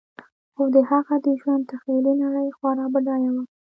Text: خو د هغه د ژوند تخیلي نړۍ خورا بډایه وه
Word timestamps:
خو 0.53 0.63
د 0.75 0.77
هغه 0.89 1.15
د 1.25 1.27
ژوند 1.39 1.63
تخیلي 1.71 2.13
نړۍ 2.23 2.47
خورا 2.57 2.85
بډایه 2.93 3.29
وه 3.33 3.43